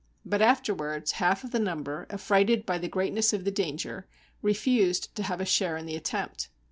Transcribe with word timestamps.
But 0.25 0.41
afterwards, 0.41 1.11
half 1.11 1.43
of 1.43 1.51
the 1.51 1.59
number, 1.59 2.07
affrighted 2.09 2.65
by 2.65 2.79
the 2.79 2.87
greatness 2.87 3.33
of 3.33 3.45
the 3.45 3.51
danger, 3.51 4.07
refused 4.41 5.15
to 5.15 5.21
have 5.21 5.39
a 5.39 5.45
share 5.45 5.77
in 5.77 5.85
the 5.85 5.95
attempt. 5.95 6.49